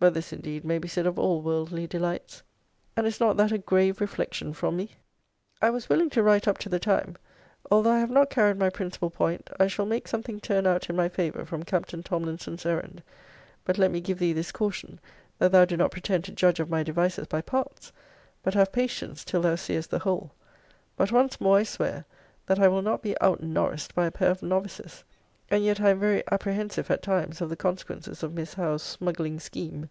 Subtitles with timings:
[0.00, 2.42] But this, indeed, may be said of all worldly delights.
[2.94, 4.90] And is not that a grave reflection from me?
[5.62, 7.16] I was willing to write up to the time.
[7.70, 10.96] Although I have not carried my principal point, I shall make something turn out in
[10.96, 13.02] my favour from Captain Tomlinson's errand.
[13.64, 15.00] But let me give thee this caution;
[15.38, 17.90] that thou do not pretend to judge of my devices by parts;
[18.42, 20.32] but have patience till thou seest the whole.
[20.98, 22.04] But once more I swear,
[22.44, 25.02] that I will not be out Norris'd by a pair of novices.
[25.50, 29.38] And yet I am very apprehensive, at times, of the consequences of Miss Howe's smuggling
[29.38, 29.90] scheme.